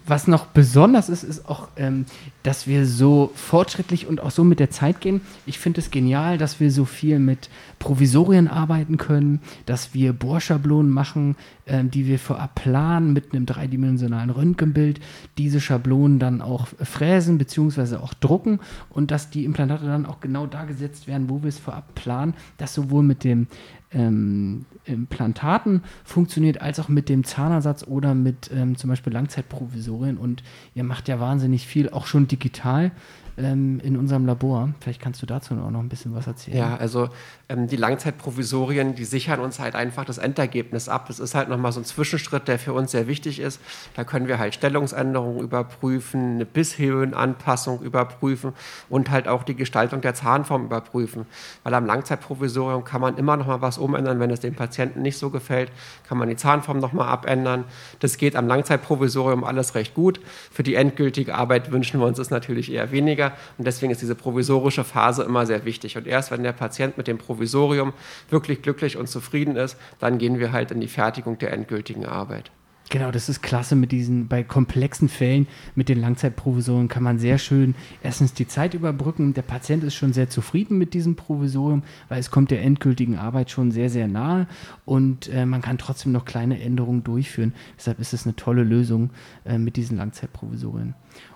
was 0.06 0.26
noch 0.28 0.46
besonders 0.46 1.08
ist, 1.08 1.22
ist 1.22 1.48
auch, 1.48 1.68
ähm, 1.76 2.04
dass 2.42 2.66
wir 2.66 2.86
so 2.86 3.32
fortschrittlich 3.34 4.06
und 4.06 4.20
auch 4.20 4.30
so 4.30 4.44
mit 4.44 4.60
der 4.60 4.70
Zeit 4.70 5.00
gehen. 5.00 5.22
Ich 5.46 5.58
finde 5.58 5.80
es 5.80 5.90
genial, 5.90 6.36
dass 6.36 6.60
wir 6.60 6.70
so 6.70 6.84
viel 6.84 7.18
mit 7.18 7.48
Provisorien 7.78 8.48
arbeiten 8.48 8.98
können, 8.98 9.40
dass 9.64 9.94
wir 9.94 10.12
Bohrschablonen 10.12 10.90
machen, 10.90 11.36
ähm, 11.66 11.90
die 11.90 12.06
wir 12.06 12.18
vorab 12.18 12.54
planen 12.54 13.14
mit 13.14 13.32
einem 13.32 13.46
dreidimensionalen 13.46 14.30
Röntgenbild, 14.30 15.00
diese 15.38 15.60
Schablonen 15.60 16.18
dann 16.18 16.42
auch 16.42 16.66
fräsen 16.66 17.38
bzw. 17.38 17.96
auch 17.96 18.12
drucken 18.12 18.60
und 18.90 19.10
dass 19.10 19.30
die 19.30 19.44
Implantate 19.44 19.86
dann 19.86 20.04
auch 20.04 20.20
genau 20.20 20.46
da 20.46 20.64
gesetzt 20.64 21.06
werden, 21.06 21.30
wo 21.30 21.42
wir 21.42 21.48
es 21.48 21.58
vorab 21.58 21.94
planen, 21.94 22.34
dass 22.58 22.74
sowohl 22.74 23.02
mit 23.02 23.24
dem 23.24 23.46
ähm, 23.94 24.66
Implantaten 24.84 25.82
funktioniert, 26.04 26.60
als 26.60 26.78
auch 26.80 26.88
mit 26.88 27.08
dem 27.08 27.24
Zahnersatz 27.24 27.84
oder 27.86 28.14
mit 28.14 28.50
ähm, 28.54 28.76
zum 28.76 28.90
Beispiel 28.90 29.12
Langzeitprovisorien. 29.12 30.18
Und 30.18 30.42
ihr 30.74 30.84
macht 30.84 31.08
ja 31.08 31.20
wahnsinnig 31.20 31.66
viel, 31.66 31.88
auch 31.90 32.06
schon 32.06 32.28
digital 32.28 32.90
ähm, 33.36 33.80
in 33.82 33.96
unserem 33.96 34.26
Labor. 34.26 34.70
Vielleicht 34.80 35.00
kannst 35.00 35.20
du 35.22 35.26
dazu 35.26 35.54
auch 35.54 35.70
noch 35.70 35.80
ein 35.80 35.88
bisschen 35.88 36.14
was 36.14 36.26
erzählen. 36.26 36.56
Ja, 36.56 36.76
also 36.76 37.08
ähm, 37.48 37.66
die 37.66 37.76
Langzeitprovisorien, 37.76 38.94
die 38.94 39.04
sichern 39.04 39.40
uns 39.40 39.58
halt 39.58 39.74
einfach 39.74 40.04
das 40.04 40.18
Endergebnis 40.18 40.88
ab. 40.88 41.06
Das 41.08 41.18
ist 41.18 41.34
halt 41.34 41.48
nochmal 41.48 41.72
so 41.72 41.80
ein 41.80 41.84
Zwischenschritt, 41.84 42.46
der 42.48 42.58
für 42.58 42.72
uns 42.72 42.92
sehr 42.92 43.08
wichtig 43.08 43.40
ist. 43.40 43.60
Da 43.94 44.04
können 44.04 44.28
wir 44.28 44.38
halt 44.38 44.54
Stellungsänderungen 44.54 45.40
überprüfen, 45.40 46.34
eine 46.34 46.46
Bisshöhenanpassung 46.46 47.82
überprüfen 47.82 48.52
und 48.88 49.10
halt 49.10 49.26
auch 49.26 49.42
die 49.42 49.56
Gestaltung 49.56 50.00
der 50.00 50.14
Zahnform 50.14 50.64
überprüfen. 50.66 51.26
Weil 51.64 51.74
am 51.74 51.86
Langzeitprovisorium 51.86 52.84
kann 52.84 53.00
man 53.00 53.16
immer 53.16 53.36
nochmal 53.36 53.60
was 53.60 53.78
umändern, 53.78 54.20
wenn 54.20 54.30
es 54.30 54.40
dem 54.40 54.54
Patienten 54.54 55.02
nicht 55.02 55.18
so 55.18 55.30
gefällt, 55.30 55.72
kann 56.08 56.18
man 56.18 56.28
die 56.28 56.36
Zahnform 56.36 56.78
nochmal 56.78 57.08
abändern. 57.08 57.64
Das 57.98 58.16
geht 58.16 58.36
am 58.36 58.46
Langzeitprovisorium 58.46 59.42
alles 59.42 59.74
recht 59.74 59.94
gut. 59.94 60.20
Für 60.52 60.62
die 60.62 60.76
endgültige 60.76 61.34
Arbeit 61.34 61.72
wünschen 61.72 62.00
wir 62.00 62.06
uns 62.06 62.18
es 62.18 62.30
natürlich 62.30 62.72
eher 62.72 62.92
weniger 62.92 63.23
und 63.58 63.66
deswegen 63.66 63.92
ist 63.92 64.02
diese 64.02 64.14
provisorische 64.14 64.84
Phase 64.84 65.22
immer 65.22 65.46
sehr 65.46 65.64
wichtig. 65.64 65.96
Und 65.96 66.06
erst 66.06 66.30
wenn 66.30 66.42
der 66.42 66.52
Patient 66.52 66.96
mit 66.96 67.06
dem 67.06 67.18
Provisorium 67.18 67.44
Provisorium 67.54 67.92
wirklich 68.30 68.62
glücklich 68.62 68.96
und 68.96 69.08
zufrieden 69.08 69.56
ist, 69.56 69.76
dann 69.98 70.18
gehen 70.18 70.38
wir 70.38 70.52
halt 70.52 70.70
in 70.70 70.80
die 70.80 70.88
Fertigung 70.88 71.38
der 71.38 71.52
endgültigen 71.52 72.06
Arbeit. 72.06 72.50
Genau, 72.90 73.10
das 73.10 73.30
ist 73.30 73.42
klasse 73.42 73.76
mit 73.76 73.92
diesen, 73.92 74.28
bei 74.28 74.42
komplexen 74.42 75.08
Fällen 75.08 75.46
mit 75.74 75.88
den 75.88 75.98
Langzeitprovisorien 76.00 76.88
kann 76.88 77.02
man 77.02 77.18
sehr 77.18 77.38
schön 77.38 77.74
erstens 78.02 78.34
die 78.34 78.46
Zeit 78.46 78.74
überbrücken. 78.74 79.32
Der 79.32 79.42
Patient 79.42 79.82
ist 79.84 79.94
schon 79.94 80.12
sehr 80.12 80.28
zufrieden 80.28 80.76
mit 80.76 80.92
diesem 80.92 81.16
Provisorium, 81.16 81.82
weil 82.10 82.20
es 82.20 82.30
kommt 82.30 82.50
der 82.50 82.62
endgültigen 82.62 83.16
Arbeit 83.16 83.50
schon 83.50 83.70
sehr, 83.70 83.88
sehr 83.88 84.06
nahe 84.06 84.46
und 84.84 85.28
äh, 85.28 85.46
man 85.46 85.62
kann 85.62 85.78
trotzdem 85.78 86.12
noch 86.12 86.26
kleine 86.26 86.60
Änderungen 86.60 87.02
durchführen. 87.02 87.54
Deshalb 87.78 88.00
ist 88.00 88.12
es 88.12 88.26
eine 88.26 88.36
tolle 88.36 88.64
Lösung 88.64 89.10
äh, 89.46 89.56
mit 89.56 89.76
diesen 89.76 89.96
Langzeitprovisorien. 89.96 90.94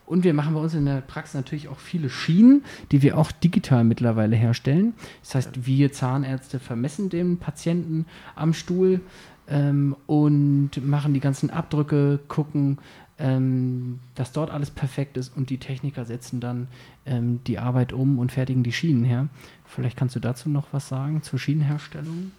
Und 0.08 0.24
wir 0.24 0.32
machen 0.32 0.54
bei 0.54 0.60
uns 0.60 0.72
in 0.72 0.86
der 0.86 1.02
Praxis 1.02 1.34
natürlich 1.34 1.68
auch 1.68 1.78
viele 1.78 2.08
Schienen, 2.08 2.64
die 2.92 3.02
wir 3.02 3.18
auch 3.18 3.30
digital 3.30 3.84
mittlerweile 3.84 4.36
herstellen. 4.36 4.94
Das 5.22 5.34
heißt, 5.34 5.66
wir 5.66 5.92
Zahnärzte 5.92 6.58
vermessen 6.58 7.10
den 7.10 7.36
Patienten 7.36 8.06
am 8.34 8.54
Stuhl 8.54 9.02
ähm, 9.48 9.94
und 10.06 10.70
machen 10.82 11.12
die 11.12 11.20
ganzen 11.20 11.50
Abdrücke, 11.50 12.20
gucken, 12.26 12.78
ähm, 13.18 13.98
dass 14.14 14.32
dort 14.32 14.50
alles 14.50 14.70
perfekt 14.70 15.18
ist 15.18 15.36
und 15.36 15.50
die 15.50 15.58
Techniker 15.58 16.06
setzen 16.06 16.40
dann 16.40 16.68
ähm, 17.04 17.40
die 17.46 17.58
Arbeit 17.58 17.92
um 17.92 18.18
und 18.18 18.32
fertigen 18.32 18.62
die 18.62 18.72
Schienen 18.72 19.04
her. 19.04 19.28
Vielleicht 19.66 19.98
kannst 19.98 20.16
du 20.16 20.20
dazu 20.20 20.48
noch 20.48 20.68
was 20.72 20.88
sagen 20.88 21.22
zur 21.22 21.38
Schienenherstellung? 21.38 22.32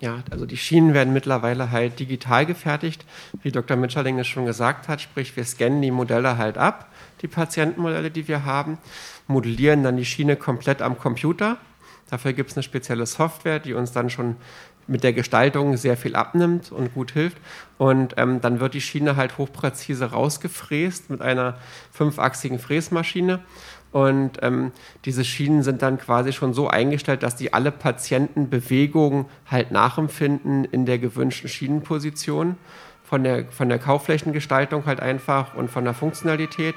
Ja, 0.00 0.24
also 0.30 0.46
die 0.46 0.56
Schienen 0.56 0.92
werden 0.92 1.12
mittlerweile 1.12 1.70
halt 1.70 2.00
digital 2.00 2.44
gefertigt, 2.46 3.04
wie 3.44 3.52
Dr. 3.52 3.76
Mitscherling 3.76 4.18
es 4.18 4.26
schon 4.26 4.46
gesagt 4.46 4.88
hat, 4.88 5.00
sprich 5.00 5.36
wir 5.36 5.44
scannen 5.44 5.80
die 5.80 5.92
Modelle 5.92 6.36
halt 6.36 6.58
ab 6.58 6.90
die 7.22 7.28
Patientenmodelle, 7.28 8.10
die 8.10 8.28
wir 8.28 8.44
haben, 8.44 8.78
modellieren 9.26 9.82
dann 9.82 9.96
die 9.96 10.04
Schiene 10.04 10.36
komplett 10.36 10.82
am 10.82 10.98
Computer. 10.98 11.58
Dafür 12.10 12.32
gibt 12.32 12.50
es 12.50 12.56
eine 12.56 12.62
spezielle 12.62 13.06
Software, 13.06 13.58
die 13.58 13.74
uns 13.74 13.92
dann 13.92 14.10
schon 14.10 14.36
mit 14.86 15.02
der 15.02 15.12
Gestaltung 15.12 15.76
sehr 15.76 15.96
viel 15.96 16.14
abnimmt 16.14 16.70
und 16.70 16.94
gut 16.94 17.12
hilft. 17.12 17.38
Und 17.78 18.14
ähm, 18.16 18.40
dann 18.40 18.60
wird 18.60 18.74
die 18.74 18.80
Schiene 18.80 19.16
halt 19.16 19.38
hochpräzise 19.38 20.10
rausgefräst 20.10 21.10
mit 21.10 21.22
einer 21.22 21.58
fünfachsigen 21.90 22.58
Fräsmaschine. 22.58 23.40
Und 23.92 24.40
ähm, 24.42 24.72
diese 25.04 25.24
Schienen 25.24 25.62
sind 25.62 25.80
dann 25.80 25.98
quasi 25.98 26.32
schon 26.32 26.52
so 26.52 26.68
eingestellt, 26.68 27.22
dass 27.22 27.36
die 27.36 27.52
alle 27.52 27.70
Patientenbewegungen 27.70 29.26
halt 29.48 29.70
nachempfinden 29.70 30.64
in 30.64 30.84
der 30.84 30.98
gewünschten 30.98 31.48
Schienenposition. 31.48 32.56
Von 33.14 33.22
der, 33.22 33.44
von 33.44 33.68
der 33.68 33.78
Kaufflächengestaltung 33.78 34.86
halt 34.86 34.98
einfach 34.98 35.54
und 35.54 35.70
von 35.70 35.84
der 35.84 35.94
Funktionalität. 35.94 36.74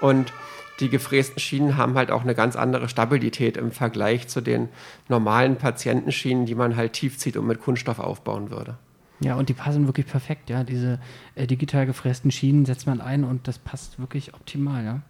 Und 0.00 0.32
die 0.80 0.88
gefrästen 0.88 1.38
Schienen 1.38 1.76
haben 1.76 1.96
halt 1.96 2.10
auch 2.10 2.22
eine 2.22 2.34
ganz 2.34 2.56
andere 2.56 2.88
Stabilität 2.88 3.58
im 3.58 3.72
Vergleich 3.72 4.26
zu 4.26 4.40
den 4.40 4.70
normalen 5.10 5.56
Patientenschienen, 5.56 6.46
die 6.46 6.54
man 6.54 6.76
halt 6.76 6.94
tief 6.94 7.18
zieht 7.18 7.36
und 7.36 7.46
mit 7.46 7.60
Kunststoff 7.60 7.98
aufbauen 7.98 8.48
würde. 8.48 8.78
Ja, 9.20 9.34
und 9.34 9.50
die 9.50 9.52
passen 9.52 9.86
wirklich 9.86 10.06
perfekt, 10.06 10.48
ja. 10.48 10.64
Diese 10.64 10.98
äh, 11.34 11.46
digital 11.46 11.84
gefrästen 11.84 12.30
Schienen 12.30 12.64
setzt 12.64 12.86
man 12.86 13.02
ein 13.02 13.22
und 13.22 13.46
das 13.46 13.58
passt 13.58 13.98
wirklich 13.98 14.32
optimal, 14.32 14.82
ja. 14.82 15.02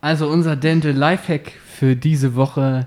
Also 0.00 0.28
unser 0.28 0.54
Dental 0.54 0.92
Lifehack 0.92 1.50
für 1.66 1.96
diese 1.96 2.36
Woche. 2.36 2.86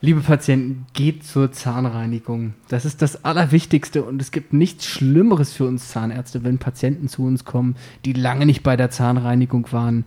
Liebe 0.00 0.20
Patienten, 0.20 0.86
geht 0.92 1.24
zur 1.24 1.52
Zahnreinigung. 1.52 2.54
Das 2.68 2.84
ist 2.84 3.00
das 3.00 3.24
Allerwichtigste 3.24 4.02
und 4.04 4.20
es 4.20 4.32
gibt 4.32 4.52
nichts 4.52 4.84
Schlimmeres 4.86 5.54
für 5.54 5.66
uns 5.66 5.88
Zahnärzte, 5.88 6.44
wenn 6.44 6.58
Patienten 6.58 7.08
zu 7.08 7.24
uns 7.24 7.46
kommen, 7.46 7.76
die 8.04 8.12
lange 8.12 8.44
nicht 8.44 8.62
bei 8.62 8.76
der 8.76 8.90
Zahnreinigung 8.90 9.72
waren. 9.72 10.04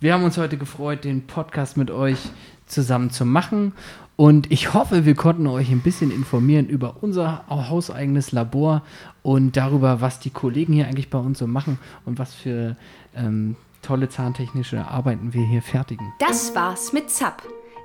Wir 0.00 0.14
haben 0.14 0.24
uns 0.24 0.38
heute 0.38 0.56
gefreut, 0.56 1.04
den 1.04 1.26
Podcast 1.26 1.76
mit 1.76 1.90
euch 1.90 2.16
zusammen 2.66 3.10
zu 3.10 3.26
machen. 3.26 3.74
Und 4.20 4.52
ich 4.52 4.74
hoffe, 4.74 5.06
wir 5.06 5.14
konnten 5.14 5.46
euch 5.46 5.70
ein 5.70 5.80
bisschen 5.80 6.10
informieren 6.10 6.66
über 6.66 6.96
unser 7.00 7.42
hauseigenes 7.48 8.32
Labor 8.32 8.82
und 9.22 9.56
darüber, 9.56 10.02
was 10.02 10.20
die 10.20 10.28
Kollegen 10.28 10.74
hier 10.74 10.88
eigentlich 10.88 11.08
bei 11.08 11.18
uns 11.18 11.38
so 11.38 11.46
machen 11.46 11.78
und 12.04 12.18
was 12.18 12.34
für 12.34 12.76
ähm, 13.16 13.56
tolle 13.80 14.10
zahntechnische 14.10 14.86
Arbeiten 14.86 15.32
wir 15.32 15.46
hier 15.46 15.62
fertigen. 15.62 16.12
Das 16.18 16.54
war's 16.54 16.92
mit 16.92 17.08
ZAP 17.08 17.42